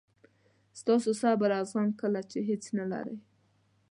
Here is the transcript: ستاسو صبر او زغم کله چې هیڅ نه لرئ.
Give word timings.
ستاسو 0.79 1.09
صبر 1.21 1.49
او 1.57 1.65
زغم 1.71 1.89
کله 2.01 2.21
چې 2.31 2.37
هیڅ 2.49 2.63
نه 2.77 2.85
لرئ. 2.91 3.17